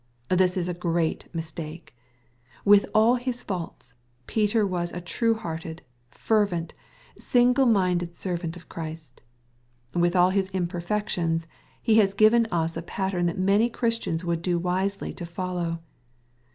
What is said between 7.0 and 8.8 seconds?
single minded servant of